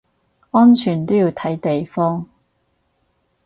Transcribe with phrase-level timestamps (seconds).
[0.49, 2.27] 安全都要睇地方